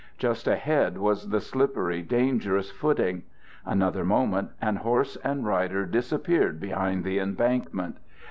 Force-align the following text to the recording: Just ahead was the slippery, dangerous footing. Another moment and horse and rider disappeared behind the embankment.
Just 0.17 0.47
ahead 0.47 0.97
was 0.97 1.29
the 1.29 1.39
slippery, 1.39 2.01
dangerous 2.01 2.71
footing. 2.71 3.21
Another 3.67 4.03
moment 4.03 4.49
and 4.59 4.79
horse 4.79 5.15
and 5.23 5.45
rider 5.45 5.85
disappeared 5.85 6.59
behind 6.59 7.03
the 7.03 7.19
embankment. 7.19 7.97